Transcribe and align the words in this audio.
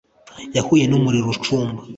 Yahuye 0.57 0.83
numuriro 0.87 1.27
ucumba 1.35 1.81